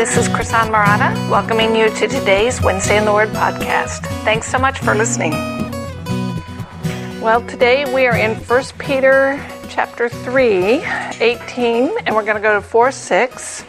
[0.00, 4.06] this is Krisan Marana welcoming you to today's Wednesday in the Word podcast.
[4.24, 5.32] Thanks so much for listening.
[7.20, 9.38] Well, today we are in 1 Peter
[9.68, 10.82] chapter 3,
[11.20, 13.64] 18, and we're going to go to 4 6.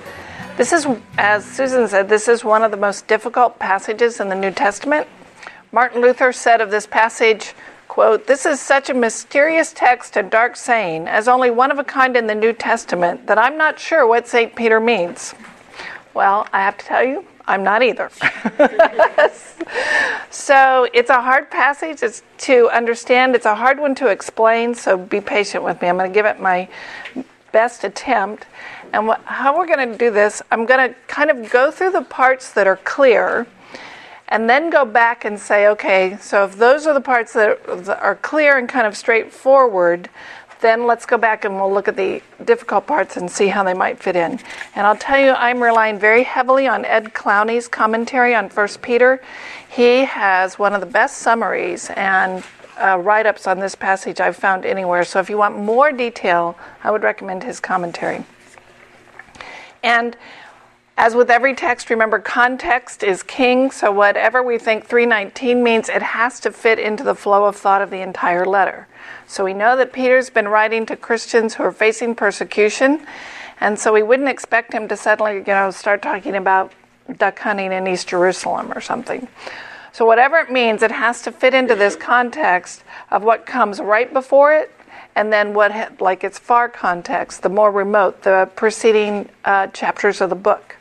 [0.55, 0.87] This is,
[1.18, 5.09] as Susan said, this is one of the most difficult passages in the New Testament.
[5.73, 7.54] Martin Luther said of this passage,
[7.89, 11.84] quote, This is such a mysterious text and dark saying, as only one of a
[11.84, 14.56] kind in the New Testament, that I'm not sure what St.
[14.56, 15.36] Peter means.
[16.14, 18.10] Well, I have to tell you, I'm not either.
[20.29, 23.34] so it's a hard passage it's to understand.
[23.36, 25.87] It's a hard one to explain, so be patient with me.
[25.87, 26.68] I'm going to give it my
[27.51, 28.46] best attempt.
[28.93, 32.02] And how we're going to do this, I'm going to kind of go through the
[32.02, 33.48] parts that are clear
[34.28, 38.16] and then go back and say, okay, so if those are the parts that are
[38.16, 40.09] clear and kind of straightforward,
[40.62, 43.73] then let's go back and we'll look at the difficult parts and see how they
[43.73, 44.40] might fit in.
[44.76, 49.22] And I'll tell you, I'm relying very heavily on Ed Clowney's commentary on First Peter.
[49.70, 52.44] He has one of the best summaries and
[52.80, 55.04] uh, write ups on this passage I've found anywhere.
[55.04, 58.23] So if you want more detail, I would recommend his commentary.
[59.84, 60.16] And
[60.98, 66.02] as with every text, remember context is king, so whatever we think 319 means, it
[66.02, 68.88] has to fit into the flow of thought of the entire letter.
[69.28, 73.06] So we know that Peter's been writing to Christians who are facing persecution,
[73.59, 76.73] and so we wouldn't expect him to suddenly, you know, start talking about
[77.17, 79.28] duck hunting in East Jerusalem or something.
[79.92, 84.12] So whatever it means, it has to fit into this context of what comes right
[84.12, 84.72] before it
[85.16, 90.30] and then what like its far context the more remote the preceding uh, chapters of
[90.30, 90.78] the book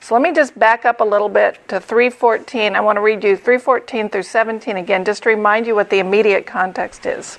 [0.00, 2.74] so let me just back up a little bit to 314.
[2.74, 5.98] I want to read you 314 through 17 again, just to remind you what the
[5.98, 7.38] immediate context is.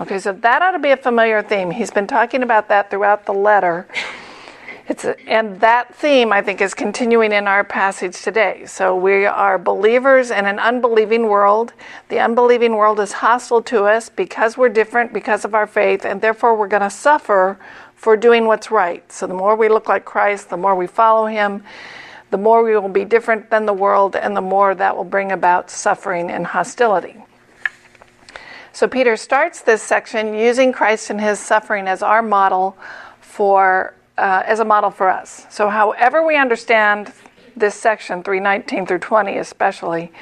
[0.00, 1.70] Okay, so that ought to be a familiar theme.
[1.70, 3.86] He's been talking about that throughout the letter.
[4.88, 8.64] It's a, and that theme, I think, is continuing in our passage today.
[8.64, 11.74] So we are believers in an unbelieving world.
[12.08, 16.22] The unbelieving world is hostile to us because we're different, because of our faith, and
[16.22, 17.58] therefore we're going to suffer
[17.94, 19.12] for doing what's right.
[19.12, 21.62] So the more we look like Christ, the more we follow him,
[22.30, 25.30] the more we will be different than the world, and the more that will bring
[25.30, 27.22] about suffering and hostility.
[28.72, 32.76] So Peter starts this section using Christ and his suffering as our model
[33.20, 35.46] for uh, as a model for us.
[35.50, 37.12] So however we understand
[37.56, 40.12] this section 319 through 20 especially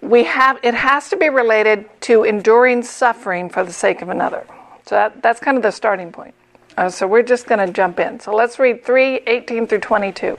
[0.00, 4.46] we have it has to be related to enduring suffering for the sake of another.
[4.86, 6.34] So that, that's kind of the starting point.
[6.76, 8.20] Uh, so we're just going to jump in.
[8.20, 10.38] So let's read 3 18 through 22.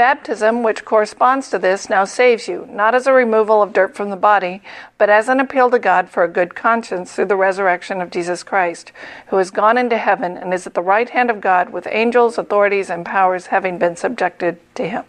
[0.00, 4.08] Baptism, which corresponds to this, now saves you, not as a removal of dirt from
[4.08, 4.62] the body,
[4.96, 8.42] but as an appeal to God for a good conscience through the resurrection of Jesus
[8.42, 8.92] Christ,
[9.26, 12.38] who has gone into heaven and is at the right hand of God with angels,
[12.38, 15.04] authorities, and powers having been subjected to him.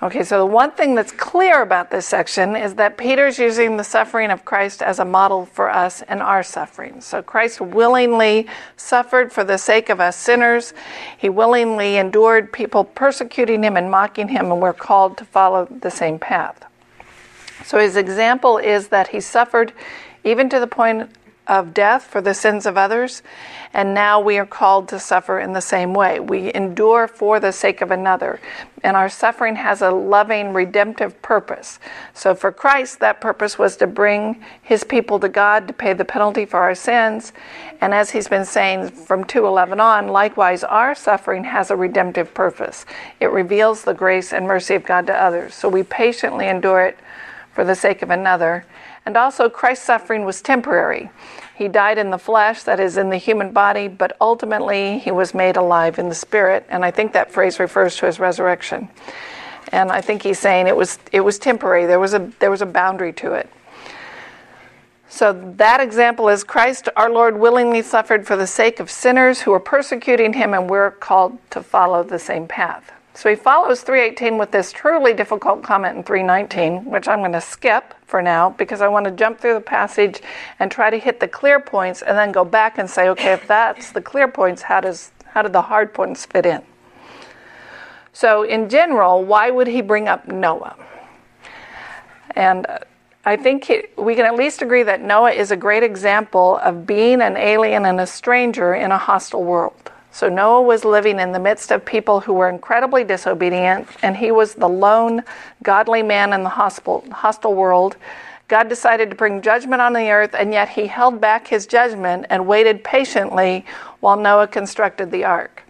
[0.00, 3.82] Okay, so the one thing that's clear about this section is that Peter's using the
[3.82, 7.00] suffering of Christ as a model for us and our suffering.
[7.00, 8.46] So Christ willingly
[8.76, 10.72] suffered for the sake of us sinners.
[11.16, 15.90] He willingly endured people persecuting him and mocking him, and we're called to follow the
[15.90, 16.64] same path.
[17.64, 19.72] So his example is that he suffered
[20.22, 21.10] even to the point
[21.48, 23.22] of death for the sins of others,
[23.72, 26.20] and now we are called to suffer in the same way.
[26.20, 28.38] We endure for the sake of another,
[28.84, 31.78] and our suffering has a loving, redemptive purpose.
[32.12, 36.04] So for Christ, that purpose was to bring his people to God to pay the
[36.04, 37.32] penalty for our sins.
[37.80, 42.84] And as he's been saying from 211 on, likewise, our suffering has a redemptive purpose.
[43.20, 45.54] It reveals the grace and mercy of God to others.
[45.54, 46.98] So we patiently endure it
[47.58, 48.64] for the sake of another.
[49.04, 51.10] And also, Christ's suffering was temporary.
[51.56, 55.34] He died in the flesh, that is, in the human body, but ultimately he was
[55.34, 56.64] made alive in the spirit.
[56.68, 58.88] And I think that phrase refers to his resurrection.
[59.72, 62.62] And I think he's saying it was, it was temporary, there was, a, there was
[62.62, 63.50] a boundary to it.
[65.08, 69.52] So that example is Christ, our Lord, willingly suffered for the sake of sinners who
[69.52, 72.92] are persecuting him, and we're called to follow the same path.
[73.18, 77.40] So he follows 318 with this truly difficult comment in 319, which I'm going to
[77.40, 80.22] skip for now because I want to jump through the passage
[80.60, 83.44] and try to hit the clear points and then go back and say, okay, if
[83.48, 86.62] that's the clear points, how does how do the hard points fit in?
[88.12, 90.76] So in general, why would he bring up Noah?
[92.36, 92.78] And uh,
[93.24, 96.86] I think he, we can at least agree that Noah is a great example of
[96.86, 99.90] being an alien and a stranger in a hostile world.
[100.10, 104.30] So Noah was living in the midst of people who were incredibly disobedient, and he
[104.30, 105.22] was the lone
[105.62, 107.96] godly man in the hostile, hostile world.
[108.48, 112.26] God decided to bring judgment on the earth, and yet he held back his judgment
[112.30, 113.66] and waited patiently
[114.00, 115.62] while Noah constructed the ark.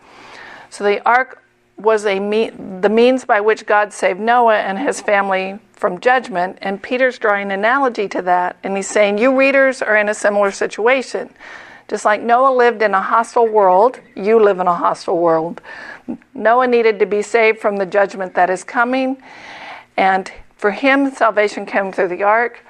[0.70, 1.42] So the ark
[1.76, 6.58] was a me- the means by which God saved Noah and his family from judgment,
[6.60, 10.14] and Peter's drawing an analogy to that, and he's saying, You readers are in a
[10.14, 11.30] similar situation.
[11.88, 15.62] Just like Noah lived in a hostile world, you live in a hostile world.
[16.34, 19.16] Noah needed to be saved from the judgment that is coming,
[19.96, 22.64] and for him, salvation came through the ark.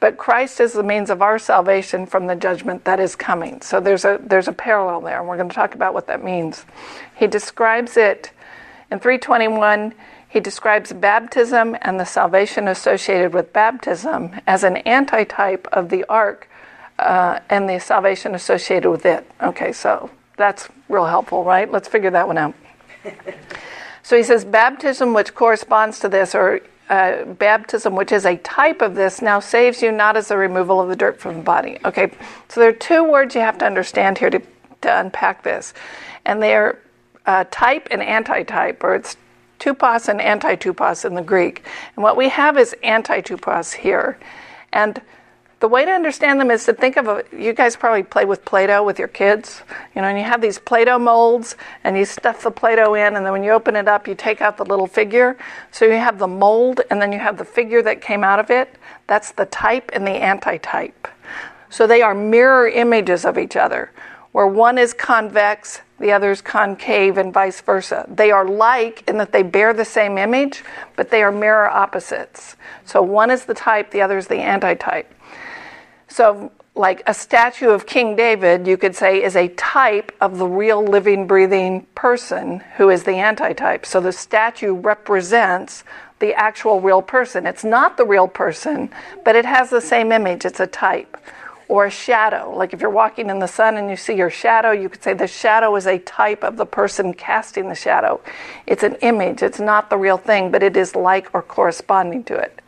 [0.00, 3.60] But Christ is the means of our salvation from the judgment that is coming.
[3.62, 6.24] So there's a there's a parallel there, and we're going to talk about what that
[6.24, 6.64] means.
[7.16, 8.30] He describes it
[8.90, 9.94] in 321.
[10.28, 16.47] He describes baptism and the salvation associated with baptism as an antitype of the ark
[16.98, 19.28] uh, and the salvation associated with it.
[19.42, 21.70] Okay, so that's real helpful, right?
[21.70, 22.54] Let's figure that one out.
[24.02, 28.80] so he says, baptism, which corresponds to this, or uh, baptism, which is a type
[28.80, 31.78] of this, now saves you not as the removal of the dirt from the body.
[31.84, 32.10] Okay,
[32.48, 34.40] so there are two words you have to understand here to,
[34.80, 35.74] to unpack this,
[36.24, 36.80] and they're
[37.26, 39.16] uh, type and antitype, or it's
[39.58, 41.64] tupos and antitupos in the Greek.
[41.94, 44.18] And what we have is antitupos here.
[44.72, 45.00] And
[45.60, 48.44] the way to understand them is to think of a, you guys probably play with
[48.44, 49.62] Play-Doh with your kids,
[49.94, 53.26] you know, and you have these Play-Doh molds and you stuff the Play-Doh in and
[53.26, 55.36] then when you open it up, you take out the little figure.
[55.72, 58.50] So you have the mold and then you have the figure that came out of
[58.50, 58.76] it.
[59.08, 61.08] That's the type and the antitype.
[61.70, 63.90] So they are mirror images of each other,
[64.32, 68.06] where one is convex, the other is concave, and vice versa.
[68.08, 70.62] They are like in that they bear the same image,
[70.94, 72.56] but they are mirror opposites.
[72.84, 75.12] So one is the type, the other is the antitype.
[76.08, 80.46] So, like a statue of King David, you could say, is a type of the
[80.46, 83.84] real living, breathing person who is the antitype.
[83.84, 85.82] So the statue represents
[86.20, 87.46] the actual real person.
[87.46, 88.90] It's not the real person,
[89.24, 90.44] but it has the same image.
[90.44, 91.16] It's a type.
[91.68, 92.54] Or a shadow.
[92.56, 95.12] Like if you're walking in the sun and you see your shadow, you could say
[95.12, 98.22] the shadow is a type of the person casting the shadow.
[98.66, 99.42] It's an image.
[99.42, 102.62] It's not the real thing, but it is like or corresponding to it.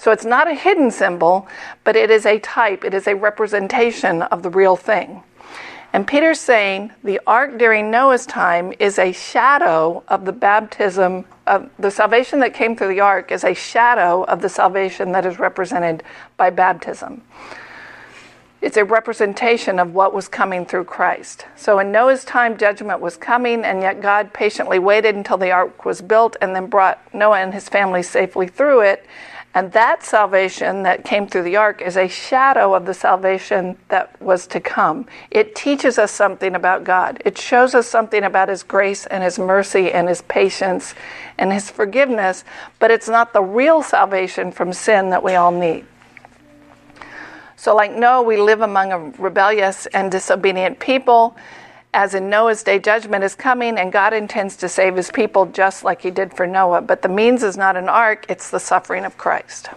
[0.00, 1.46] So it's not a hidden symbol,
[1.84, 5.22] but it is a type, it is a representation of the real thing.
[5.92, 11.68] And Peter's saying the ark during Noah's time is a shadow of the baptism of
[11.78, 15.38] the salvation that came through the ark is a shadow of the salvation that is
[15.38, 16.02] represented
[16.38, 17.20] by baptism.
[18.62, 21.44] It's a representation of what was coming through Christ.
[21.56, 25.84] So in Noah's time, judgment was coming, and yet God patiently waited until the ark
[25.84, 29.06] was built and then brought Noah and his family safely through it.
[29.52, 34.20] And that salvation that came through the ark is a shadow of the salvation that
[34.22, 35.06] was to come.
[35.30, 37.20] It teaches us something about God.
[37.24, 40.94] It shows us something about His grace and His mercy and His patience
[41.36, 42.44] and His forgiveness,
[42.78, 45.84] but it's not the real salvation from sin that we all need.
[47.56, 51.36] So, like Noah, we live among a rebellious and disobedient people
[51.92, 55.82] as in Noah's day, judgment is coming, and God intends to save his people just
[55.82, 56.82] like he did for Noah.
[56.82, 59.70] But the means is not an ark, it's the suffering of Christ.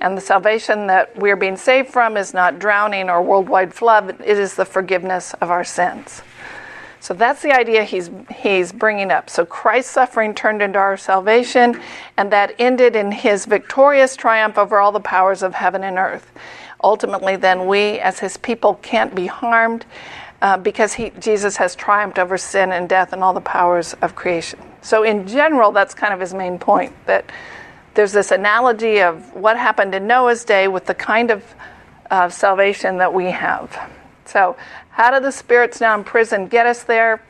[0.00, 4.38] And the salvation that we're being saved from is not drowning or worldwide flood, it
[4.38, 6.22] is the forgiveness of our sins.
[7.00, 9.28] So that's the idea he's, he's bringing up.
[9.30, 11.80] So Christ's suffering turned into our salvation,
[12.16, 16.30] and that ended in his victorious triumph over all the powers of heaven and earth.
[16.84, 19.86] Ultimately, then, we as his people can't be harmed
[20.42, 24.14] uh, because he, Jesus has triumphed over sin and death and all the powers of
[24.14, 24.58] creation.
[24.82, 27.30] So, in general, that's kind of his main point that
[27.94, 31.54] there's this analogy of what happened in Noah's day with the kind of
[32.10, 33.90] uh, salvation that we have.
[34.26, 34.56] So,
[34.90, 37.22] how do the spirits now in prison get us there?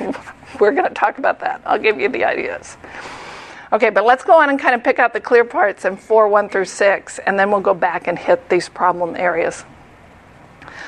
[0.60, 1.60] We're going to talk about that.
[1.66, 2.76] I'll give you the ideas.
[3.72, 6.28] Okay, but let's go on and kind of pick out the clear parts in 4
[6.28, 9.64] 1 through 6, and then we'll go back and hit these problem areas.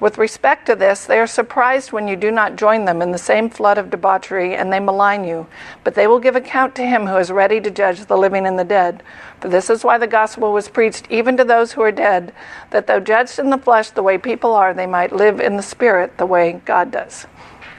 [0.00, 3.18] With respect to this, they are surprised when you do not join them in the
[3.18, 5.48] same flood of debauchery, and they malign you.
[5.82, 8.56] But they will give account to him who is ready to judge the living and
[8.56, 9.02] the dead.
[9.40, 12.32] For this is why the gospel was preached even to those who are dead,
[12.70, 15.62] that though judged in the flesh the way people are, they might live in the
[15.62, 17.26] spirit the way God does.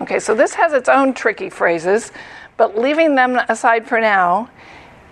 [0.02, 2.12] Okay, so this has its own tricky phrases,
[2.58, 4.50] but leaving them aside for now,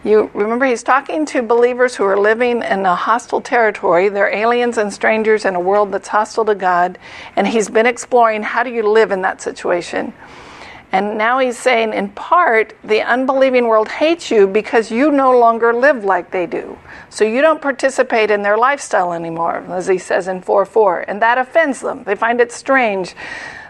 [0.04, 4.10] you remember he's talking to believers who are living in a hostile territory.
[4.10, 6.98] They're aliens and strangers in a world that's hostile to God,
[7.36, 10.13] and he's been exploring how do you live in that situation.
[10.92, 15.74] And now he's saying, in part, the unbelieving world hates you because you no longer
[15.74, 16.77] live like they do.
[17.10, 21.01] So you don't participate in their lifestyle anymore, as he says in 4 4.
[21.01, 22.04] And that offends them.
[22.06, 23.16] They find it strange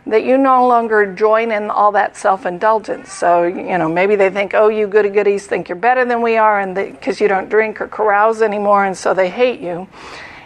[0.10, 3.12] that you no longer join in all that self-indulgence.
[3.12, 6.38] So you know maybe they think, oh, you goody goodies think you're better than we
[6.38, 9.88] are, and because you don't drink or carouse anymore, and so they hate you.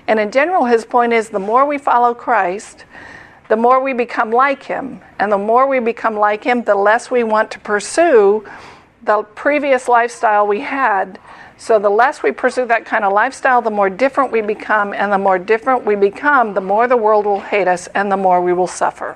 [0.08, 2.86] And in general, his point is the more we follow Christ,
[3.50, 7.12] the more we become like him, and the more we become like him, the less
[7.12, 8.46] we want to pursue
[9.04, 11.20] the previous lifestyle we had.
[11.58, 15.12] So the less we pursue that kind of lifestyle, the more different we become, and
[15.12, 18.42] the more different we become, the more the world will hate us, and the more
[18.42, 19.16] we will suffer.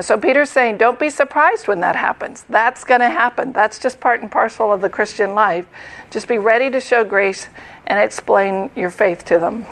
[0.00, 2.46] And so Peter's saying, don't be surprised when that happens.
[2.48, 3.52] That's going to happen.
[3.52, 5.66] That's just part and parcel of the Christian life.
[6.10, 7.48] Just be ready to show grace
[7.86, 9.66] and explain your faith to them.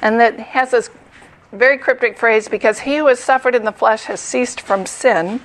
[0.00, 0.90] And that has this
[1.50, 5.40] very cryptic phrase because he who has suffered in the flesh has ceased from sin.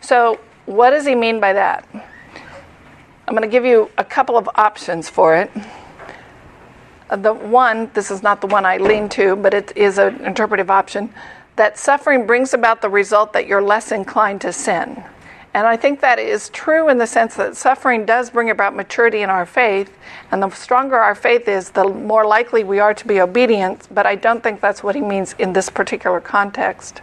[0.00, 1.86] So, what does he mean by that?
[1.92, 5.50] I'm going to give you a couple of options for it.
[7.14, 10.70] The one, this is not the one I lean to, but it is an interpretive
[10.70, 11.12] option
[11.58, 15.04] that suffering brings about the result that you're less inclined to sin.
[15.54, 19.22] And I think that is true in the sense that suffering does bring about maturity
[19.22, 19.96] in our faith,
[20.30, 24.06] and the stronger our faith is, the more likely we are to be obedient, but
[24.06, 27.00] I don't think that's what he means in this particular context.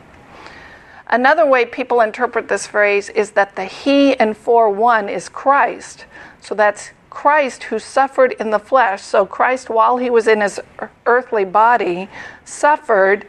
[1.07, 6.05] Another way people interpret this phrase is that the he in 4 1 is Christ.
[6.39, 9.01] So that's Christ who suffered in the flesh.
[9.01, 10.59] So Christ, while he was in his
[11.05, 12.09] earthly body,
[12.43, 13.27] suffered,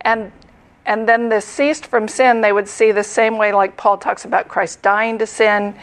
[0.00, 0.32] and
[0.88, 4.24] and then the ceased from sin, they would see the same way, like Paul talks
[4.24, 5.74] about Christ dying to sin,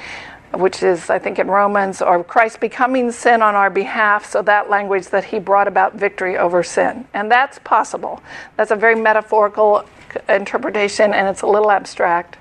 [0.52, 4.26] which is, I think, in Romans, or Christ becoming sin on our behalf.
[4.26, 7.08] So that language that he brought about victory over sin.
[7.14, 8.24] And that's possible.
[8.58, 9.86] That's a very metaphorical
[10.28, 12.38] interpretation, and it's a little abstract.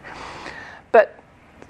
[0.90, 1.18] But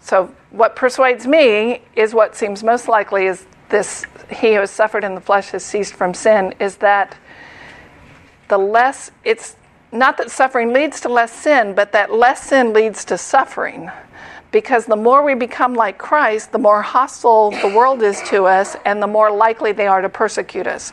[0.01, 5.03] so what persuades me is what seems most likely is this he who has suffered
[5.03, 7.17] in the flesh has ceased from sin, is that
[8.47, 9.57] the less it's
[9.95, 13.91] not that suffering leads to less sin, but that less sin leads to suffering.
[14.51, 18.77] Because the more we become like Christ, the more hostile the world is to us,
[18.85, 20.93] and the more likely they are to persecute us.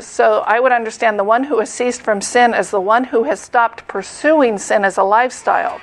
[0.00, 3.24] So I would understand the one who has ceased from sin as the one who
[3.24, 5.80] has stopped pursuing sin as a lifestyle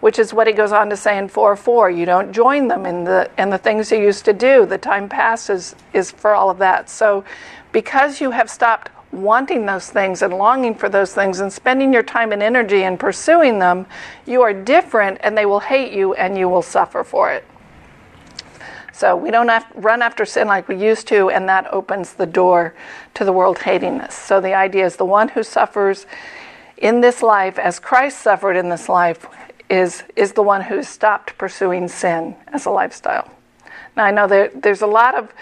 [0.00, 1.90] which is what he goes on to say in 4 4.
[1.90, 4.64] You don't join them in the, in the things you used to do.
[4.64, 6.88] The time passes is for all of that.
[6.88, 7.24] So,
[7.72, 12.02] because you have stopped wanting those things and longing for those things and spending your
[12.02, 13.86] time and energy in pursuing them,
[14.26, 17.44] you are different and they will hate you and you will suffer for it.
[18.92, 22.74] So we don't run after sin like we used to, and that opens the door
[23.14, 24.12] to the world hating us.
[24.12, 26.04] So the idea is the one who suffers
[26.76, 29.26] in this life as Christ suffered in this life
[29.70, 33.30] is, is the one who stopped pursuing sin as a lifestyle.
[33.96, 35.32] Now I know that there's a lot of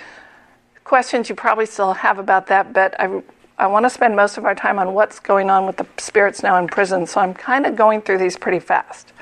[0.84, 3.22] questions you probably still have about that, but I
[3.58, 6.42] I want to spend most of our time on what's going on with the spirits
[6.42, 9.12] now in prison, so I'm kind of going through these pretty fast.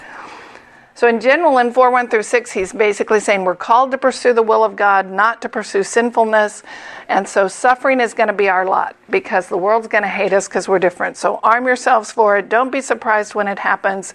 [0.97, 4.33] So, in general, in 4 1 through 6, he's basically saying we're called to pursue
[4.33, 6.63] the will of God, not to pursue sinfulness.
[7.09, 10.33] And so, suffering is going to be our lot because the world's going to hate
[10.33, 11.17] us because we're different.
[11.17, 12.49] So, arm yourselves for it.
[12.49, 14.15] Don't be surprised when it happens.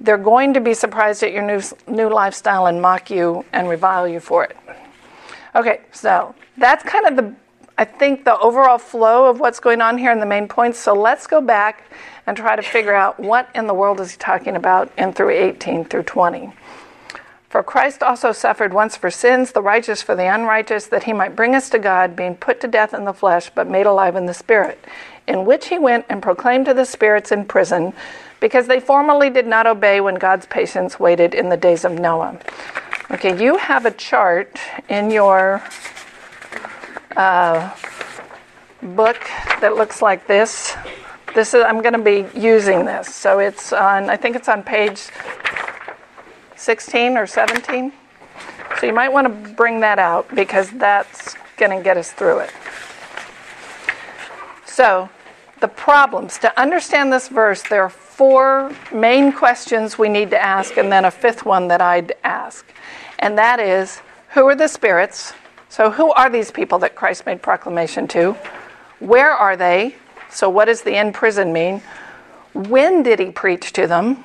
[0.00, 4.06] They're going to be surprised at your new, new lifestyle and mock you and revile
[4.06, 4.56] you for it.
[5.56, 7.34] Okay, so that's kind of the
[7.78, 10.80] I think, the overall flow of what's going on here and the main points.
[10.80, 11.84] So let's go back
[12.26, 15.30] and try to figure out what in the world is he talking about in through
[15.30, 16.52] 18 through 20.
[17.48, 21.36] For Christ also suffered once for sins, the righteous for the unrighteous, that he might
[21.36, 24.26] bring us to God, being put to death in the flesh, but made alive in
[24.26, 24.84] the spirit,
[25.26, 27.94] in which he went and proclaimed to the spirits in prison,
[28.40, 32.38] because they formerly did not obey when God's patience waited in the days of Noah.
[33.12, 34.58] Okay, you have a chart
[34.90, 35.62] in your
[37.16, 37.74] uh,
[38.82, 39.20] book
[39.60, 40.76] that looks like this.
[41.34, 43.14] This is I'm going to be using this.
[43.14, 45.08] So it's on I think it's on page
[46.56, 47.92] 16 or 17.
[48.80, 52.40] So you might want to bring that out because that's going to get us through
[52.40, 52.50] it.
[54.66, 55.08] So,
[55.60, 56.38] the problems.
[56.38, 61.04] To understand this verse, there are four main questions we need to ask, and then
[61.04, 62.64] a fifth one that I'd ask.
[63.18, 64.00] And that is
[64.30, 65.32] who are the spirits?
[65.68, 68.32] So, who are these people that Christ made proclamation to?
[69.00, 69.96] Where are they?
[70.30, 71.82] So, what does the in prison mean?
[72.54, 74.24] When did he preach to them?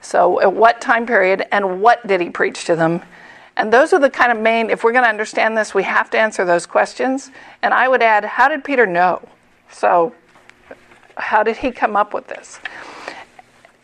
[0.00, 3.02] So, at what time period and what did he preach to them?
[3.56, 6.10] And those are the kind of main, if we're going to understand this, we have
[6.10, 7.30] to answer those questions.
[7.62, 9.26] And I would add, how did Peter know?
[9.70, 10.14] So,
[11.16, 12.58] how did he come up with this?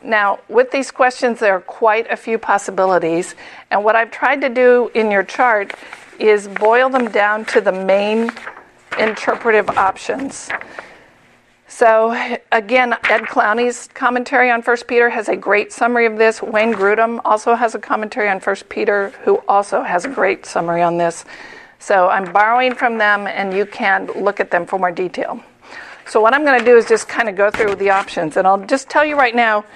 [0.02, 3.34] Now, with these questions, there are quite a few possibilities.
[3.70, 5.74] And what I've tried to do in your chart
[6.18, 8.30] is boil them down to the main
[8.98, 10.48] interpretive options.
[11.70, 12.12] So,
[12.50, 16.42] again, Ed Clowney's commentary on 1 Peter has a great summary of this.
[16.42, 20.82] Wayne Grudem also has a commentary on 1 Peter, who also has a great summary
[20.82, 21.26] on this.
[21.78, 25.42] So, I'm borrowing from them, and you can look at them for more detail.
[26.08, 28.46] So, what I'm going to do is just kind of go through the options, and
[28.46, 29.66] I'll just tell you right now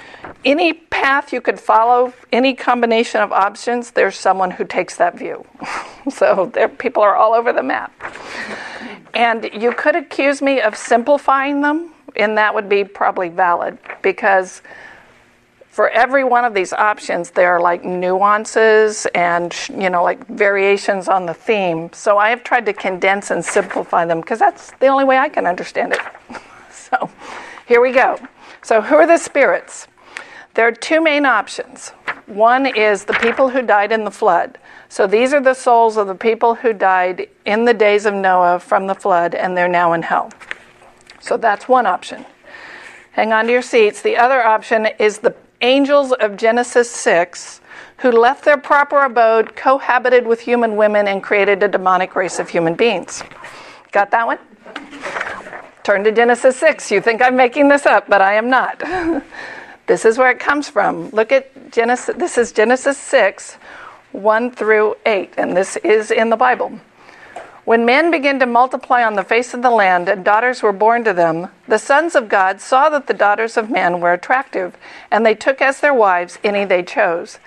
[0.47, 5.47] any path you could follow, any combination of options, there's someone who takes that view.
[6.11, 7.93] so, there, people are all over the map.
[9.13, 14.63] And you could accuse me of simplifying them, and that would be probably valid because
[15.73, 21.09] for every one of these options, there are like nuances and you know like variations
[21.09, 21.91] on the theme.
[21.95, 25.31] So I have tried to condense and simplify them because that's the only way I
[25.31, 26.01] can understand it.
[26.71, 27.11] so
[27.67, 28.19] here we go.
[28.61, 29.89] So who are the spirits?
[30.53, 31.89] There are two main options.
[32.27, 34.59] One is the people who died in the flood.
[34.91, 38.61] So these are the souls of the people who died in the days of Noah
[38.61, 40.31] from the flood, and they're now in hell.
[41.19, 42.27] So that's one option.
[43.13, 44.03] Hang on to your seats.
[44.03, 47.61] The other option is the angels of Genesis 6
[48.03, 52.49] who left their proper abode, cohabited with human women, and created a demonic race of
[52.49, 53.23] human beings.
[53.93, 54.39] Got that one?
[55.85, 56.91] Turn to Genesis 6.
[56.91, 58.81] You think I'm making this up, but I am not.
[59.87, 61.11] this is where it comes from.
[61.11, 62.17] Look at Genesis.
[62.17, 63.55] This is Genesis 6,
[64.11, 66.73] 1 through 8, and this is in the Bible.
[67.65, 71.05] When men began to multiply on the face of the land and daughters were born
[71.05, 74.77] to them, the sons of God saw that the daughters of men were attractive,
[75.11, 77.39] and they took as their wives any they chose.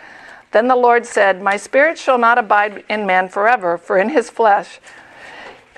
[0.51, 4.29] Then the Lord said, My spirit shall not abide in man forever, for in his
[4.29, 4.79] flesh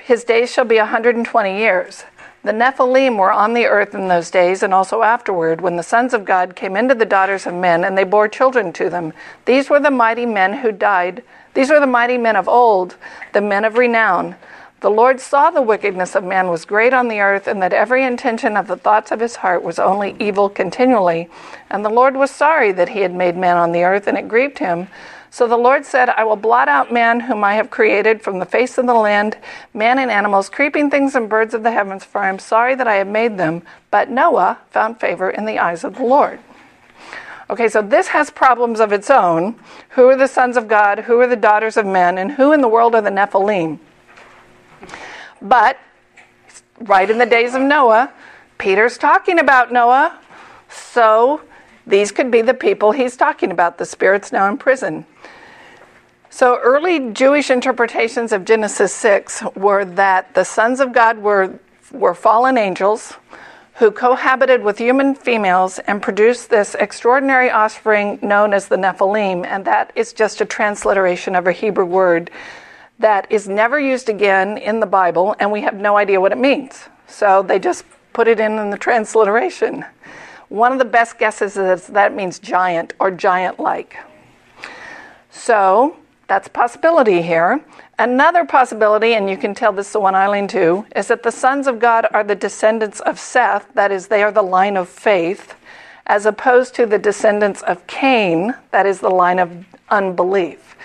[0.08, 2.06] his days shall be a 120 years.
[2.42, 6.14] The Nephilim were on the earth in those days and also afterward, when the sons
[6.14, 9.12] of God came into the daughters of men, and they bore children to them.
[9.44, 11.24] These were the mighty men who died.
[11.58, 12.98] These were the mighty men of old,
[13.34, 14.36] the men of renown.
[14.82, 18.04] The Lord saw the wickedness of man was great on the earth, and that every
[18.04, 21.32] intention of the thoughts of his heart was only evil continually.
[21.72, 24.28] And the Lord was sorry that he had made man on the earth, and it
[24.28, 24.88] grieved him.
[25.32, 28.46] So the Lord said, I will blot out man whom I have created from the
[28.46, 29.36] face of the land,
[29.74, 32.88] man and animals, creeping things and birds of the heavens, for I am sorry that
[32.88, 33.64] I have made them.
[33.90, 36.40] But Noah found favor in the eyes of the Lord.
[37.50, 39.56] Okay, so this has problems of its own.
[39.92, 41.00] Who are the sons of God?
[41.00, 42.18] Who are the daughters of men?
[42.18, 43.80] And who in the world are the Nephilim?
[45.42, 45.78] But
[46.82, 48.12] right in the days of Noah,
[48.58, 50.20] Peter's talking about Noah.
[50.70, 51.42] So
[51.86, 55.06] these could be the people he's talking about, the spirits now in prison.
[56.30, 61.58] So, early Jewish interpretations of Genesis 6 were that the sons of God were,
[61.92, 63.16] were fallen angels
[63.78, 69.64] who cohabited with human females and produced this extraordinary offspring known as the Nephilim, and
[69.66, 72.32] that is just a transliteration of a Hebrew word
[72.98, 76.40] that is never used again in the Bible, and we have no idea what it
[76.40, 76.90] means.
[77.06, 79.86] So they just put it in in the transliteration.
[80.50, 83.98] One of the best guesses is that means giant or giant like.
[85.30, 85.96] So
[86.28, 87.64] that's a possibility here.
[87.98, 91.24] Another possibility, and you can tell this is the one I lean to, is that
[91.24, 94.78] the sons of God are the descendants of Seth, that is, they are the line
[94.78, 95.56] of faith,
[96.06, 100.76] as opposed to the descendants of Cain, that is the line of unbelief.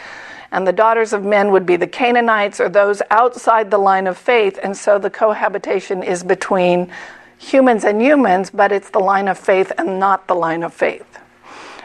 [0.52, 4.16] And the daughters of men would be the Canaanites or those outside the line of
[4.16, 6.92] faith, and so the cohabitation is between
[7.38, 11.18] humans and humans, but it's the line of faith and not the line of faith.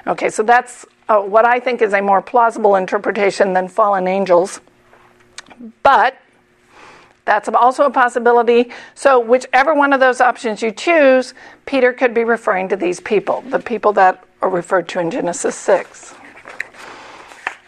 [0.05, 4.59] Okay, so that's uh, what I think is a more plausible interpretation than fallen angels.
[5.83, 6.17] But
[7.25, 8.71] that's also a possibility.
[8.95, 11.33] So, whichever one of those options you choose,
[11.65, 15.55] Peter could be referring to these people, the people that are referred to in Genesis
[15.55, 16.15] 6.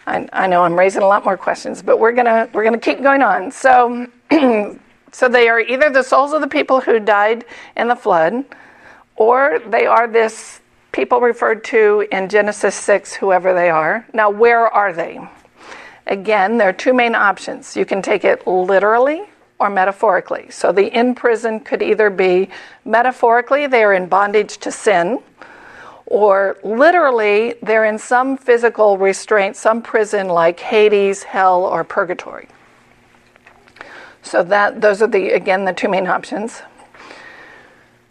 [0.06, 3.02] I, I know I'm raising a lot more questions, but we're gonna we're gonna keep
[3.02, 3.50] going on.
[3.50, 4.06] So,
[5.12, 7.44] so they are either the souls of the people who died
[7.76, 8.44] in the flood,
[9.16, 10.60] or they are this
[10.92, 14.06] people referred to in Genesis six, whoever they are.
[14.12, 15.20] Now, where are they?
[16.06, 17.76] Again, there are two main options.
[17.76, 19.22] You can take it literally
[19.58, 20.48] or metaphorically.
[20.50, 22.48] So the in prison could either be
[22.84, 25.20] metaphorically, they are in bondage to sin,
[26.06, 32.48] or literally, they're in some physical restraint, some prison like Hades, hell, or purgatory.
[34.22, 36.62] So that those are the again the two main options.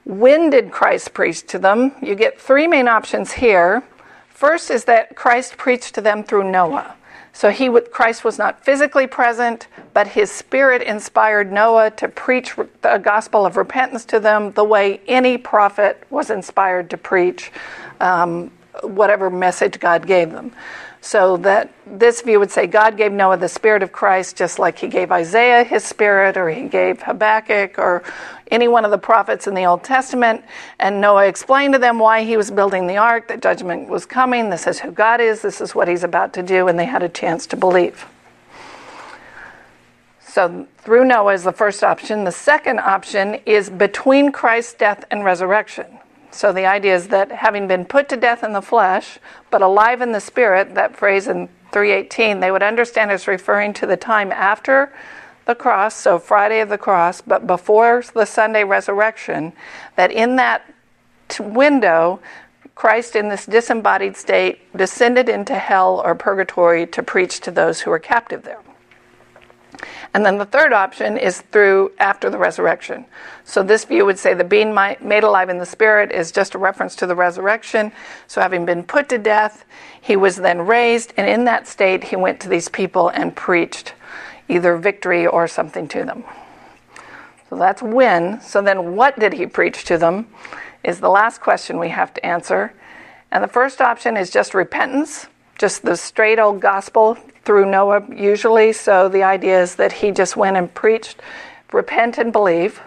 [0.10, 1.92] When did Christ preach to them?
[2.02, 3.84] You get three main options here.
[4.28, 6.96] First is that Christ preached to them through Noah.
[7.32, 12.98] So he Christ was not physically present, but his spirit inspired Noah to preach the
[12.98, 17.52] gospel of repentance to them the way any prophet was inspired to preach
[18.00, 18.50] um,
[18.82, 20.52] whatever message God gave them.
[21.02, 24.78] So that this view would say God gave Noah the spirit of Christ just like
[24.78, 28.04] he gave Isaiah his spirit or he gave Habakkuk or
[28.52, 30.44] any one of the prophets in the Old Testament
[30.78, 34.50] and Noah explained to them why he was building the ark that judgment was coming
[34.50, 37.02] this is who God is this is what he's about to do and they had
[37.02, 38.06] a chance to believe.
[40.20, 42.24] So through Noah is the first option.
[42.24, 45.99] The second option is between Christ's death and resurrection.
[46.32, 49.18] So the idea is that having been put to death in the flesh,
[49.50, 53.86] but alive in the spirit, that phrase in 318, they would understand as referring to
[53.86, 54.94] the time after
[55.46, 59.54] the cross, so Friday of the cross, but before the Sunday resurrection,
[59.96, 60.64] that in that
[61.28, 62.20] t- window,
[62.76, 67.90] Christ in this disembodied state descended into hell or purgatory to preach to those who
[67.90, 68.62] were captive there.
[70.14, 73.06] And then the third option is through after the resurrection.
[73.44, 76.58] So this view would say the being made alive in the spirit is just a
[76.58, 77.92] reference to the resurrection.
[78.28, 79.66] So having been put to death,
[80.02, 83.94] he was then raised, and in that state, he went to these people and preached
[84.48, 86.24] either victory or something to them.
[87.50, 88.42] So that's when.
[88.42, 90.28] So then, what did he preach to them?
[90.84, 92.74] Is the last question we have to answer.
[93.32, 97.18] And the first option is just repentance, just the straight old gospel
[97.50, 98.72] through Noah usually.
[98.72, 101.20] So the idea is that he just went and preached,
[101.74, 102.80] repent and believe.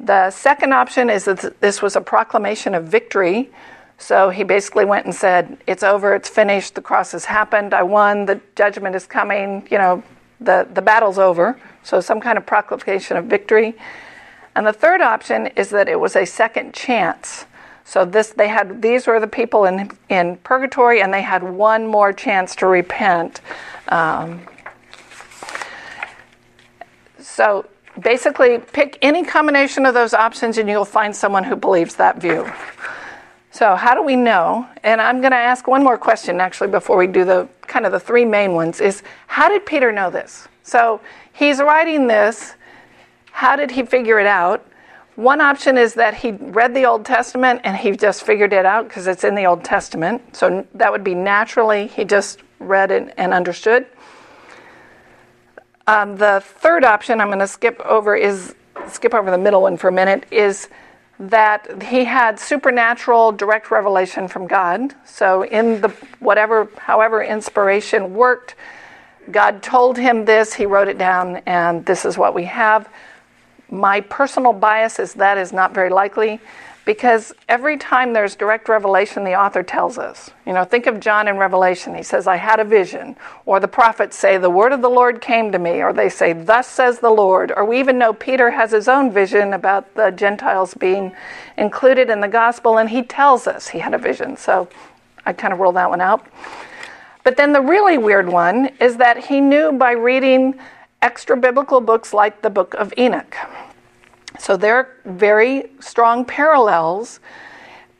[0.00, 3.50] The second option is that this was a proclamation of victory.
[3.98, 7.82] So he basically went and said, It's over, it's finished, the cross has happened, I
[7.82, 10.02] won, the judgment is coming, you know,
[10.40, 11.60] the, the battle's over.
[11.82, 13.76] So some kind of proclamation of victory.
[14.56, 17.44] And the third option is that it was a second chance.
[17.84, 21.86] So this they had these were the people in in purgatory, and they had one
[21.86, 23.40] more chance to repent.
[23.88, 24.40] Um,
[27.18, 27.66] so
[28.00, 32.50] basically, pick any combination of those options, and you'll find someone who believes that view.
[33.50, 34.66] So how do we know?
[34.82, 37.92] And I'm going to ask one more question actually before we do the kind of
[37.92, 38.80] the three main ones.
[38.80, 40.48] Is how did Peter know this?
[40.64, 41.00] So
[41.32, 42.54] he's writing this.
[43.30, 44.66] How did he figure it out?
[45.16, 48.88] One option is that he read the Old Testament and he just figured it out
[48.88, 50.34] because it's in the Old Testament.
[50.36, 53.86] So that would be naturally, he just read it and understood.
[55.86, 58.54] Um, the third option I'm going to skip over is
[58.88, 60.68] skip over the middle one for a minute is
[61.20, 64.94] that he had supernatural direct revelation from God.
[65.04, 68.56] So in the whatever however inspiration worked,
[69.30, 72.88] God told him this, he wrote it down and this is what we have.
[73.70, 76.40] My personal bias is that is not very likely
[76.84, 80.30] because every time there's direct revelation, the author tells us.
[80.46, 81.94] You know, think of John in Revelation.
[81.94, 83.16] He says, I had a vision.
[83.46, 85.82] Or the prophets say, The word of the Lord came to me.
[85.82, 87.52] Or they say, Thus says the Lord.
[87.56, 91.12] Or we even know Peter has his own vision about the Gentiles being
[91.56, 94.36] included in the gospel, and he tells us he had a vision.
[94.36, 94.68] So
[95.24, 96.26] I kind of roll that one out.
[97.22, 100.58] But then the really weird one is that he knew by reading
[101.04, 103.36] extra biblical books like the book of Enoch.
[104.38, 107.20] So there are very strong parallels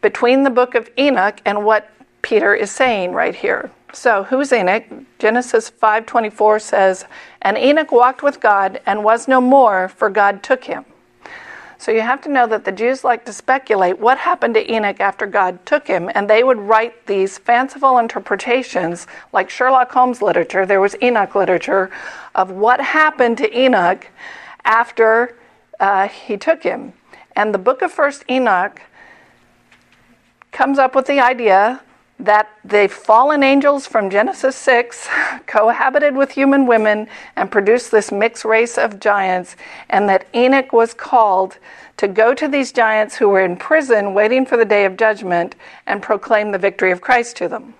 [0.00, 1.90] between the book of Enoch and what
[2.22, 3.70] Peter is saying right here.
[3.92, 4.84] So who's Enoch?
[5.18, 7.04] Genesis 5:24 says,
[7.42, 10.86] "And Enoch walked with God and was no more, for God took him."
[11.85, 15.01] So you have to know that the Jews like to speculate what happened to Enoch
[15.01, 20.64] after God took him, and they would write these fanciful interpretations, like Sherlock Holmes literature.
[20.64, 21.90] There was Enoch literature
[22.35, 24.09] of what happened to Enoch
[24.64, 25.37] after
[25.79, 26.94] uh, he took him.
[27.37, 28.81] And the book of First Enoch
[30.53, 31.83] comes up with the idea
[32.18, 35.09] that the fallen angels from Genesis 6
[35.46, 39.57] cohabited with human women and produced this mixed race of giants,
[39.88, 41.59] and that Enoch was called
[41.96, 45.55] to go to these giants who were in prison waiting for the day of judgment
[45.87, 47.74] and proclaim the victory of Christ to them.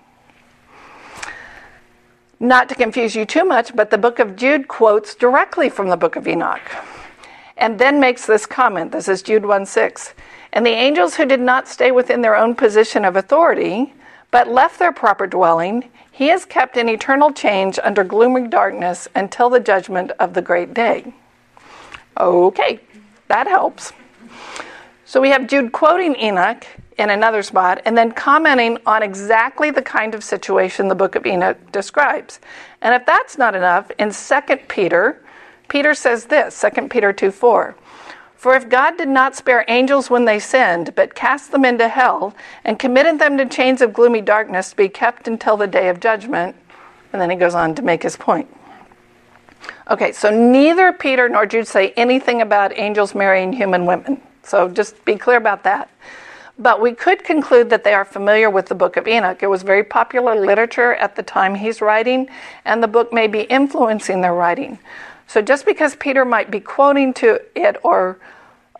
[2.39, 5.97] Not to confuse you too much, but the book of Jude quotes directly from the
[5.97, 6.71] book of Enoch
[7.57, 8.91] and then makes this comment.
[8.91, 10.13] This is Jude 1 6.
[10.53, 13.93] And the angels who did not stay within their own position of authority,
[14.35, 19.49] but left their proper dwelling, he is kept in eternal change under gloomy darkness until
[19.49, 21.13] the judgment of the great day.
[22.19, 22.81] Okay,
[23.29, 23.93] that helps.
[25.05, 26.67] So we have Jude quoting Enoch
[26.97, 31.25] in another spot and then commenting on exactly the kind of situation the book of
[31.25, 32.41] Enoch describes.
[32.81, 35.23] And if that's not enough, in 2 Peter,
[35.69, 37.73] Peter says this 2 Peter 2 4.
[38.45, 42.35] For if God did not spare angels when they sinned, but cast them into hell,
[42.63, 45.99] and committed them to chains of gloomy darkness to be kept until the day of
[45.99, 46.55] judgment,
[47.11, 48.47] and then he goes on to make his point.
[49.89, 54.21] Okay, so neither Peter nor Jude say anything about angels marrying human women.
[54.43, 55.89] So just be clear about that.
[56.59, 59.41] But we could conclude that they are familiar with the book of Enoch.
[59.41, 62.29] It was very popular literature at the time he's writing,
[62.63, 64.77] and the book may be influencing their writing.
[65.27, 68.19] So just because Peter might be quoting to it or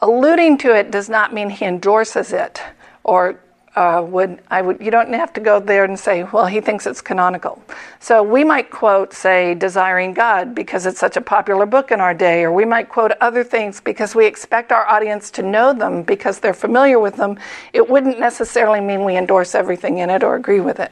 [0.01, 2.61] alluding to it does not mean he endorses it
[3.03, 3.39] or
[3.75, 6.85] uh, would I would you don't have to go there and say well he thinks
[6.85, 7.61] it's canonical.
[7.99, 12.13] So we might quote say Desiring God because it's such a popular book in our
[12.13, 16.03] day or we might quote other things because we expect our audience to know them
[16.03, 17.37] because they're familiar with them.
[17.73, 20.91] It wouldn't necessarily mean we endorse everything in it or agree with it.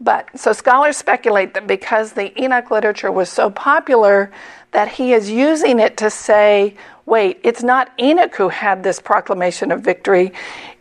[0.00, 4.30] But so scholars speculate that because the Enoch literature was so popular,
[4.72, 9.70] that he is using it to say, wait, it's not Enoch who had this proclamation
[9.72, 10.32] of victory.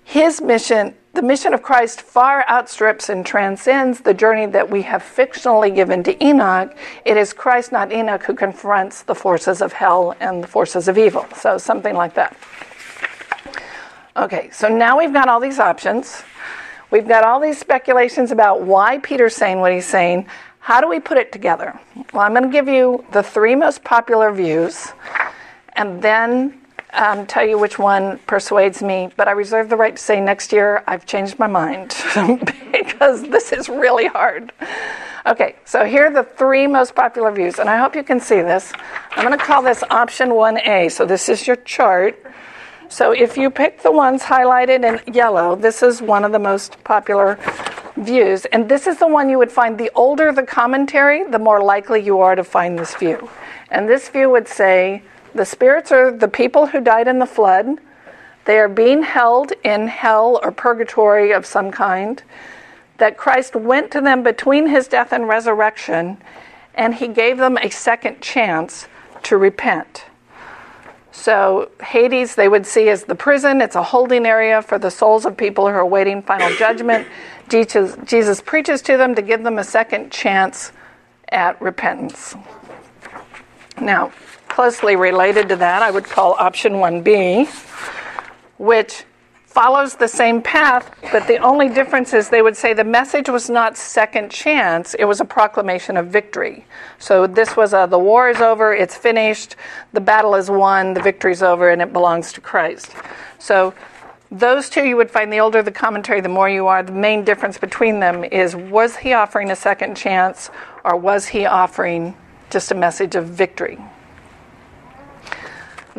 [0.03, 5.03] His mission, the mission of Christ, far outstrips and transcends the journey that we have
[5.03, 6.75] fictionally given to Enoch.
[7.03, 10.97] It is Christ, not Enoch, who confronts the forces of hell and the forces of
[10.97, 11.25] evil.
[11.35, 12.37] So something like that.
[14.15, 16.23] Okay, so now we've got all these options.
[16.91, 20.27] We've got all these speculations about why Peter's saying what he's saying.
[20.59, 21.79] How do we put it together?
[22.13, 24.91] Well, I'm going to give you the three most popular views
[25.73, 26.59] and then
[26.93, 29.09] um, tell you which one persuades me.
[29.15, 31.95] But I reserve the right to say next year I've changed my mind
[32.71, 34.51] because this is really hard.
[35.27, 38.41] Okay, so here are the three most popular views, and I hope you can see
[38.41, 38.73] this.
[39.11, 40.91] I'm going to call this option 1A.
[40.91, 42.19] So this is your chart.
[42.91, 46.83] So if you pick the ones highlighted in yellow, this is one of the most
[46.83, 47.37] popular
[47.95, 48.45] views.
[48.45, 52.01] And this is the one you would find the older the commentary, the more likely
[52.01, 53.29] you are to find this view.
[53.69, 55.03] And this view would say
[55.35, 57.77] the spirits are the people who died in the flood.
[58.45, 62.23] They are being held in hell or purgatory of some kind.
[62.97, 66.17] That Christ went to them between his death and resurrection,
[66.73, 68.87] and he gave them a second chance
[69.23, 70.05] to repent.
[71.19, 73.59] So, Hades, they would see as the prison.
[73.59, 77.05] It's a holding area for the souls of people who are awaiting final judgment.
[77.49, 80.71] Jesus, Jesus preaches to them to give them a second chance
[81.27, 82.35] at repentance.
[83.81, 84.13] Now,
[84.47, 87.49] closely related to that, I would call option 1B,
[88.57, 89.03] which
[89.61, 93.49] follows the same path, but the only difference is they would say the message was
[93.49, 96.63] not second chance, it was a proclamation of victory.
[96.97, 99.57] So this was a the war is over, it's finished,
[99.91, 102.93] the battle is won, the victory's over, and it belongs to Christ.
[103.37, 103.73] So
[104.31, 106.81] those two you would find the older the commentary, the more you are.
[106.81, 110.49] The main difference between them is was he offering a second chance
[110.85, 112.15] or was he offering
[112.49, 113.77] just a message of victory?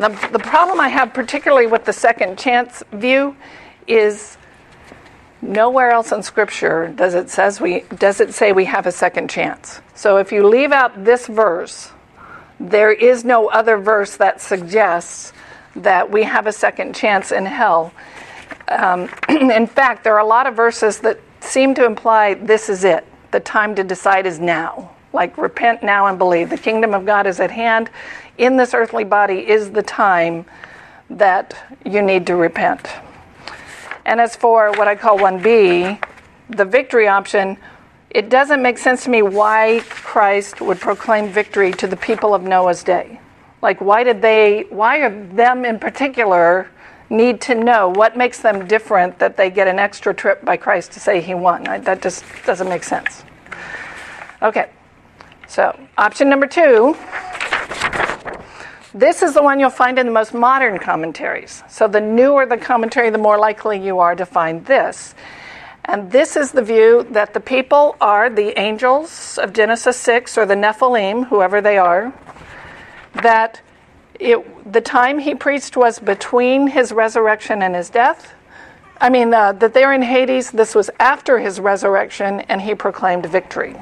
[0.01, 3.35] The, the problem I have, particularly with the second chance view,
[3.85, 4.35] is
[5.43, 9.29] nowhere else in Scripture does it says we does it say we have a second
[9.29, 9.79] chance.
[9.93, 11.91] So if you leave out this verse,
[12.59, 15.33] there is no other verse that suggests
[15.75, 17.93] that we have a second chance in hell.
[18.69, 22.83] Um, in fact, there are a lot of verses that seem to imply this is
[22.83, 23.05] it.
[23.29, 24.95] The time to decide is now.
[25.13, 26.49] Like repent now and believe.
[26.49, 27.89] The kingdom of God is at hand
[28.37, 30.45] in this earthly body is the time
[31.09, 32.87] that you need to repent.
[34.05, 36.03] And as for what I call 1B,
[36.49, 37.57] the victory option,
[38.09, 42.43] it doesn't make sense to me why Christ would proclaim victory to the people of
[42.43, 43.19] Noah's day.
[43.61, 46.69] Like, why did they, why are them in particular
[47.09, 50.93] need to know what makes them different that they get an extra trip by Christ
[50.93, 51.67] to say he won?
[51.67, 53.23] I, that just doesn't make sense.
[54.41, 54.69] Okay,
[55.51, 56.95] so option number two
[58.93, 61.63] this is the one you'll find in the most modern commentaries.
[61.69, 65.15] So the newer the commentary, the more likely you are to find this.
[65.85, 70.45] And this is the view that the people are the angels of Genesis 6 or
[70.45, 72.13] the Nephilim, whoever they are,
[73.21, 73.61] that
[74.19, 78.33] it, the time he preached was between his resurrection and his death.
[78.99, 83.25] I mean, uh, that they're in Hades, this was after his resurrection, and he proclaimed
[83.25, 83.75] victory.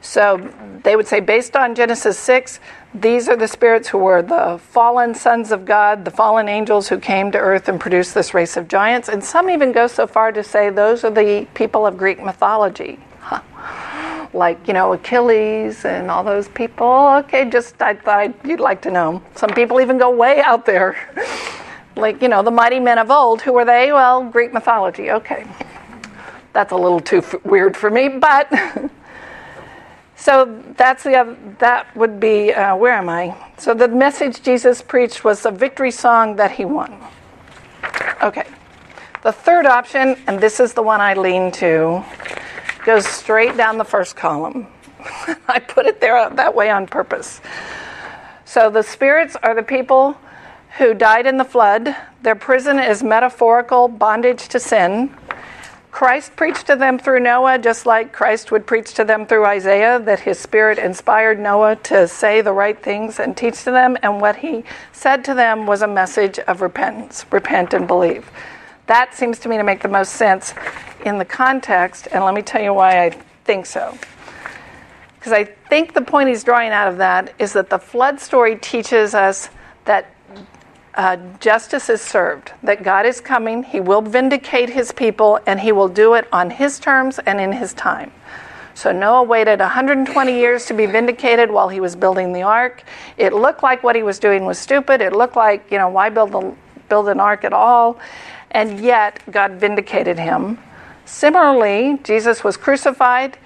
[0.00, 0.50] So
[0.84, 2.60] they would say, based on Genesis 6,
[2.94, 6.98] these are the spirits who were the fallen sons of God, the fallen angels who
[6.98, 9.08] came to earth and produced this race of giants.
[9.08, 12.98] And some even go so far to say those are the people of Greek mythology.
[14.34, 17.08] Like, you know, Achilles and all those people.
[17.20, 19.22] Okay, just I thought you'd like to know.
[19.34, 20.96] Some people even go way out there.
[21.96, 23.42] like, you know, the mighty men of old.
[23.42, 23.92] Who were they?
[23.92, 25.10] Well, Greek mythology.
[25.10, 25.46] Okay.
[26.52, 28.52] That's a little too f- weird for me, but.
[30.18, 33.36] So that's the other, that would be uh, where am I?
[33.56, 37.00] So the message Jesus preached was a victory song that he won.
[38.20, 38.46] Okay.
[39.22, 42.04] The third option, and this is the one I lean to,
[42.84, 44.66] goes straight down the first column.
[45.48, 47.40] I put it there that way on purpose.
[48.44, 50.18] So the spirits are the people
[50.78, 51.94] who died in the flood.
[52.22, 55.14] Their prison is metaphorical bondage to sin.
[55.90, 59.98] Christ preached to them through Noah, just like Christ would preach to them through Isaiah,
[59.98, 63.96] that his spirit inspired Noah to say the right things and teach to them.
[64.02, 68.30] And what he said to them was a message of repentance repent and believe.
[68.86, 70.54] That seems to me to make the most sense
[71.04, 72.08] in the context.
[72.12, 73.10] And let me tell you why I
[73.44, 73.96] think so.
[75.18, 78.56] Because I think the point he's drawing out of that is that the flood story
[78.56, 79.50] teaches us
[79.84, 80.14] that
[80.98, 85.72] uh, justice is served, that God is coming, He will vindicate His people, and He
[85.72, 88.12] will do it on His terms and in His time.
[88.74, 92.84] So Noah waited 120 years to be vindicated while he was building the ark.
[93.16, 95.00] It looked like what he was doing was stupid.
[95.00, 96.54] It looked like, you know, why build, the,
[96.88, 97.98] build an ark at all?
[98.52, 100.58] And yet, God vindicated him.
[101.06, 103.36] Similarly, Jesus was crucified.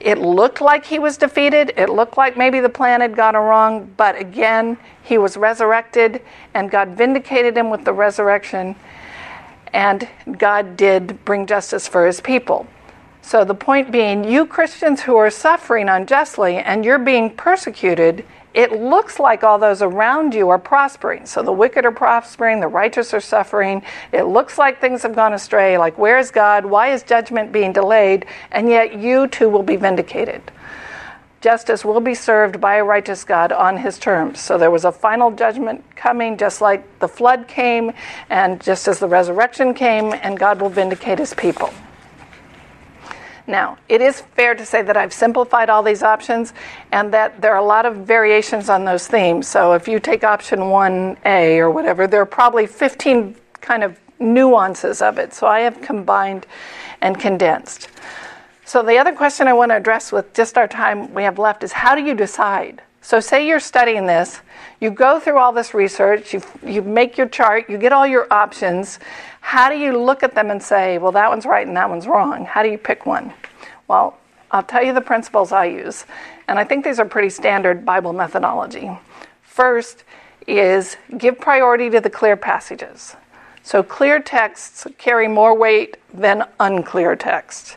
[0.00, 1.72] It looked like he was defeated.
[1.76, 6.22] It looked like maybe the plan had gone wrong, but again, he was resurrected,
[6.54, 8.76] and God vindicated him with the resurrection,
[9.72, 12.66] and God did bring justice for his people.
[13.22, 18.24] So, the point being, you Christians who are suffering unjustly and you're being persecuted,
[18.56, 21.26] it looks like all those around you are prospering.
[21.26, 23.82] So the wicked are prospering, the righteous are suffering.
[24.12, 25.76] It looks like things have gone astray.
[25.76, 26.64] Like, where is God?
[26.64, 28.24] Why is judgment being delayed?
[28.50, 30.40] And yet you too will be vindicated.
[31.42, 34.40] Justice will be served by a righteous God on his terms.
[34.40, 37.92] So there was a final judgment coming, just like the flood came,
[38.30, 41.70] and just as the resurrection came, and God will vindicate his people.
[43.46, 46.52] Now, it is fair to say that I've simplified all these options
[46.90, 49.46] and that there are a lot of variations on those themes.
[49.46, 55.00] So if you take option 1A or whatever, there are probably 15 kind of nuances
[55.00, 55.32] of it.
[55.32, 56.46] So I have combined
[57.00, 57.88] and condensed.
[58.64, 61.62] So the other question I want to address with just our time we have left
[61.62, 62.82] is how do you decide?
[63.00, 64.40] So say you're studying this,
[64.80, 68.26] you go through all this research, you, you make your chart, you get all your
[68.32, 68.98] options.
[69.46, 72.08] How do you look at them and say, well, that one's right and that one's
[72.08, 72.44] wrong?
[72.46, 73.32] How do you pick one?
[73.86, 74.18] Well,
[74.50, 76.04] I'll tell you the principles I use,
[76.48, 78.90] and I think these are pretty standard Bible methodology.
[79.42, 80.02] First
[80.48, 83.14] is give priority to the clear passages.
[83.62, 87.76] So clear texts carry more weight than unclear texts.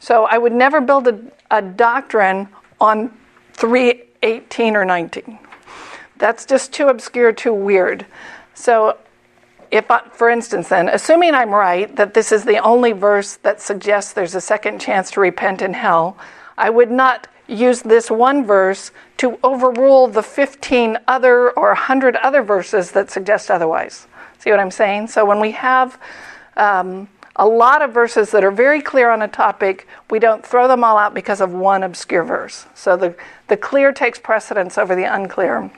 [0.00, 1.18] So I would never build a,
[1.50, 2.46] a doctrine
[2.78, 3.10] on
[3.54, 5.38] 318 or 19.
[6.18, 8.04] That's just too obscure, too weird.
[8.52, 8.98] So
[9.70, 14.12] if, for instance, then, assuming I'm right that this is the only verse that suggests
[14.12, 16.16] there's a second chance to repent in hell,
[16.56, 22.42] I would not use this one verse to overrule the 15 other or 100 other
[22.42, 24.06] verses that suggest otherwise.
[24.38, 25.08] See what I'm saying?
[25.08, 26.00] So when we have
[26.56, 30.68] um, a lot of verses that are very clear on a topic, we don't throw
[30.68, 32.66] them all out because of one obscure verse.
[32.74, 33.14] So the,
[33.48, 35.70] the clear takes precedence over the unclear.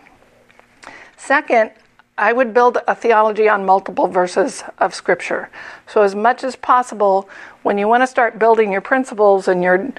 [1.16, 1.72] Second,
[2.18, 5.50] I would build a theology on multiple verses of Scripture.
[5.86, 7.30] So, as much as possible,
[7.62, 9.92] when you want to start building your principles and your,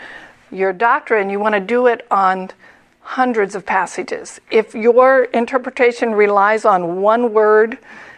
[0.52, 2.52] your doctrine, you want to do it on
[3.00, 4.42] hundreds of passages.
[4.52, 7.78] If your interpretation relies on one word,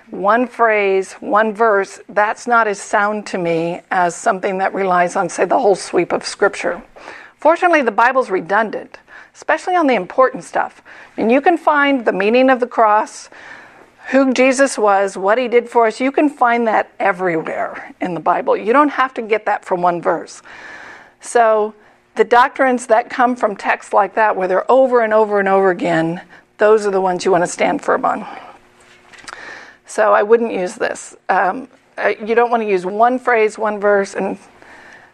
[0.09, 5.29] one phrase, one verse, that's not as sound to me as something that relies on,
[5.29, 6.81] say, the whole sweep of Scripture.
[7.37, 8.97] Fortunately, the Bible's redundant,
[9.35, 10.81] especially on the important stuff.
[11.17, 13.29] And you can find the meaning of the cross,
[14.11, 18.19] who Jesus was, what he did for us, you can find that everywhere in the
[18.19, 18.57] Bible.
[18.57, 20.41] You don't have to get that from one verse.
[21.21, 21.73] So,
[22.15, 25.71] the doctrines that come from texts like that, where they're over and over and over
[25.71, 26.21] again,
[26.57, 28.27] those are the ones you want to stand firm on.
[29.85, 31.15] So, I wouldn't use this.
[31.29, 34.37] Um, uh, you don't want to use one phrase, one verse, and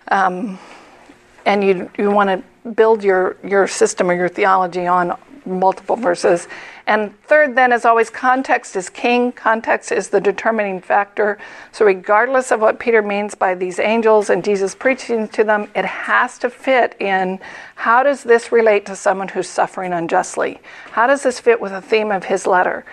[0.07, 0.57] um,
[1.45, 6.47] and you you want to build your your system or your theology on multiple verses.
[6.88, 9.33] And third, then, as always, context is king.
[9.33, 11.38] Context is the determining factor.
[11.73, 15.83] So, regardless of what Peter means by these angels and Jesus preaching to them, it
[15.83, 17.39] has to fit in
[17.75, 20.61] how does this relate to someone who's suffering unjustly?
[20.91, 22.85] How does this fit with the theme of his letter?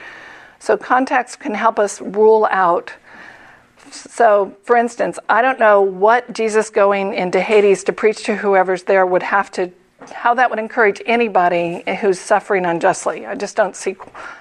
[0.59, 2.93] So, context can help us rule out
[3.95, 8.83] so, for instance, I don't know what Jesus going into Hades to preach to whoever's
[8.83, 9.71] there would have to,
[10.11, 13.27] how that would encourage anybody who's suffering unjustly.
[13.27, 13.97] I just don't see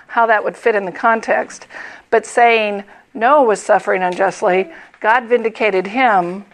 [0.07, 1.67] how that would fit in the context.
[2.09, 2.83] But saying
[3.13, 6.45] Noah was suffering unjustly, God vindicated him,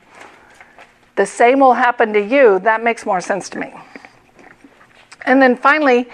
[1.15, 3.73] the same will happen to you, that makes more sense to me.
[5.25, 6.09] And then finally,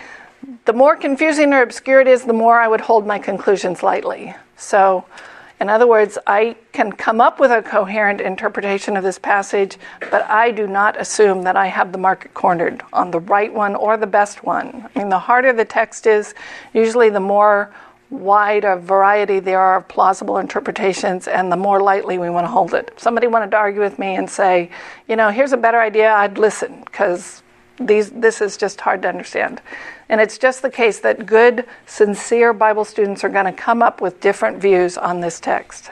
[0.66, 4.36] the more confusing or obscure it is, the more I would hold my conclusions lightly.
[4.58, 5.06] So,
[5.60, 9.78] in other words, I can come up with a coherent interpretation of this passage,
[10.12, 13.76] but I do not assume that I have the market cornered on the right one
[13.76, 14.90] or the best one.
[14.94, 16.34] I mean, the harder the text is,
[16.74, 17.74] usually the more
[18.10, 22.52] wide a variety there are of plausible interpretations, and the more lightly we want to
[22.52, 22.92] hold it.
[22.96, 24.70] If somebody wanted to argue with me and say,
[25.08, 27.42] you know, here's a better idea, I'd listen, because
[27.78, 29.62] this is just hard to understand.
[30.10, 34.02] And it's just the case that good, sincere Bible students are going to come up
[34.02, 35.92] with different views on this text.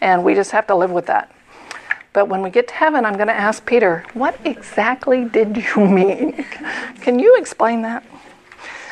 [0.00, 1.30] And we just have to live with that.
[2.12, 5.86] But when we get to heaven, I'm going to ask Peter, what exactly did you
[5.88, 6.44] mean?
[7.00, 8.04] Can you explain that?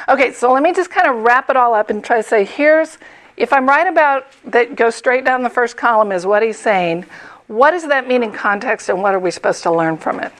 [0.09, 2.45] Okay, so let me just kind of wrap it all up and try to say
[2.45, 2.99] here's,
[3.37, 7.05] if I'm right about that, go straight down the first column is what he's saying.
[7.47, 10.33] What does that mean in context and what are we supposed to learn from it?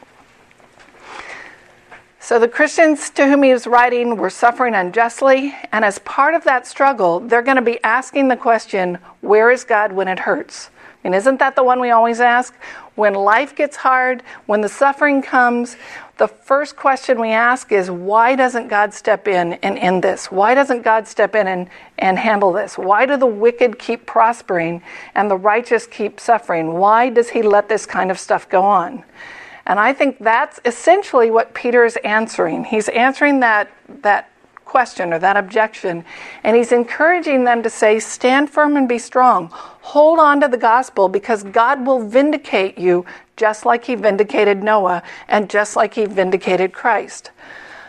[2.25, 6.45] So the Christians to whom he was writing were suffering unjustly, and as part of
[6.45, 10.71] that struggle, they're going to be asking the question, Where is God when it hurts?
[11.03, 12.55] And isn't that the one we always ask?
[12.95, 15.77] When life gets hard, when the suffering comes,
[16.19, 20.31] the first question we ask is, Why doesn't God step in and end this?
[20.31, 21.69] Why doesn't God step in and,
[21.99, 22.79] and handle this?
[22.79, 24.81] Why do the wicked keep prospering
[25.17, 26.75] and the righteous keep suffering?
[26.75, 29.03] Why does he let this kind of stuff go on?
[29.67, 32.65] And I think that's essentially what Peter is answering.
[32.65, 33.71] He's answering that,
[34.03, 34.31] that
[34.65, 36.03] question or that objection,
[36.43, 39.51] and he's encouraging them to say, Stand firm and be strong.
[39.53, 43.05] Hold on to the gospel because God will vindicate you
[43.37, 47.31] just like he vindicated Noah and just like he vindicated Christ.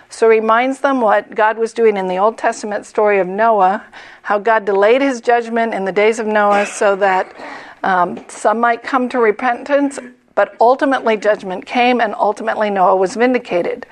[0.10, 3.84] So he reminds them what God was doing in the Old Testament story of Noah,
[4.22, 7.34] how God delayed his judgment in the days of Noah so that
[7.82, 10.00] um, some might come to repentance
[10.36, 13.86] but ultimately, judgment came, and ultimately, Noah was vindicated.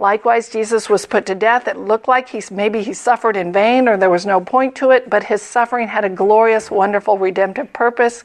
[0.00, 1.68] Likewise, Jesus was put to death.
[1.68, 4.92] It looked like he's, maybe he suffered in vain or there was no point to
[4.92, 8.24] it, but his suffering had a glorious, wonderful, redemptive purpose.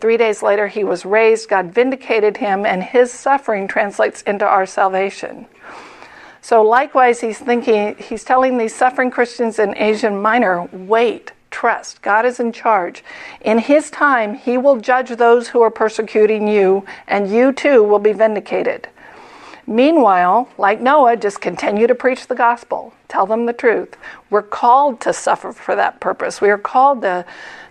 [0.00, 1.48] Three days later, he was raised.
[1.48, 5.46] God vindicated him, and his suffering translates into our salvation.
[6.42, 12.02] So, likewise, he's thinking, he's telling these suffering Christians in Asia Minor, wait, trust.
[12.02, 13.02] God is in charge.
[13.40, 17.98] In His time, He will judge those who are persecuting you, and you too will
[17.98, 18.88] be vindicated.
[19.66, 22.92] Meanwhile, like Noah, just continue to preach the gospel.
[23.08, 23.96] Tell them the truth.
[24.28, 26.42] We're called to suffer for that purpose.
[26.42, 27.24] We are called to,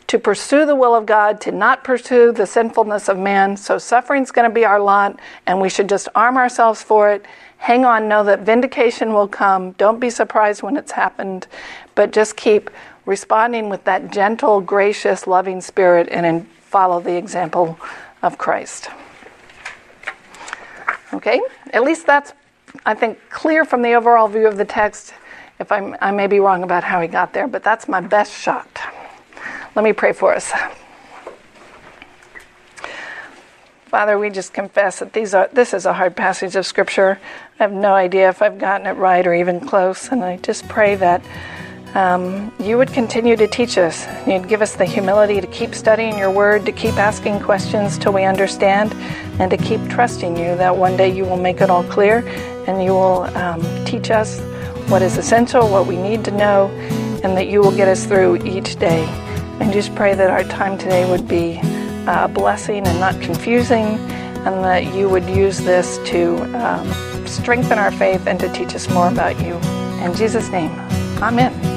[0.07, 3.55] to pursue the will of God, to not pursue the sinfulness of man.
[3.55, 7.23] So suffering's going to be our lot, and we should just arm ourselves for it.
[7.57, 9.73] Hang on, know that vindication will come.
[9.73, 11.45] Don't be surprised when it's happened,
[11.93, 12.71] but just keep
[13.05, 17.79] responding with that gentle, gracious, loving spirit and follow the example
[18.21, 18.89] of Christ.
[21.13, 21.41] Okay?
[21.71, 22.33] At least that's,
[22.85, 25.13] I think, clear from the overall view of the text.
[25.59, 28.33] If I'm, I may be wrong about how he got there, but that's my best
[28.33, 28.67] shot.
[29.75, 30.51] Let me pray for us.
[33.85, 37.19] Father, we just confess that these are, this is a hard passage of Scripture.
[37.59, 40.67] I have no idea if I've gotten it right or even close, and I just
[40.67, 41.23] pray that
[41.95, 44.05] um, you would continue to teach us.
[44.27, 48.13] You'd give us the humility to keep studying your word, to keep asking questions till
[48.13, 48.93] we understand,
[49.39, 52.19] and to keep trusting you that one day you will make it all clear
[52.67, 54.39] and you will um, teach us
[54.89, 56.67] what is essential, what we need to know,
[57.23, 59.05] and that you will get us through each day.
[59.59, 61.59] And just pray that our time today would be
[62.07, 63.85] a blessing and not confusing,
[64.45, 68.89] and that you would use this to um, strengthen our faith and to teach us
[68.89, 69.55] more about you.
[70.03, 70.71] In Jesus' name,
[71.21, 71.74] Amen.